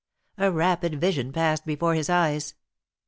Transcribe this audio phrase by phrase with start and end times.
[0.39, 2.55] A rapid vision passed before his eyes.